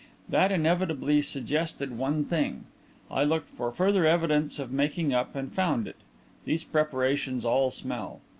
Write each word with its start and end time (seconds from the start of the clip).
That 0.27 0.51
inevitably 0.51 1.21
suggested 1.21 1.95
one 1.95 2.25
thing. 2.25 2.63
I 3.11 3.23
looked 3.23 3.51
for 3.51 3.71
further 3.71 4.03
evidence 4.07 4.57
of 4.57 4.71
making 4.71 5.13
up 5.13 5.35
and 5.35 5.53
found 5.53 5.87
it 5.87 5.97
these 6.43 6.63
preparations 6.63 7.45
all 7.45 7.69
smell. 7.69 8.19